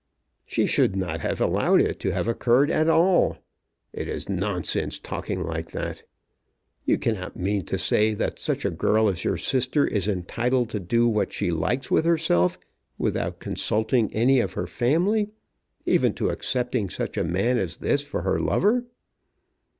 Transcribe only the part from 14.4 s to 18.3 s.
her family, even to accepting such a man as this for